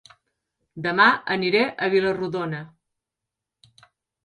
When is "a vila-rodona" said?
1.67-2.65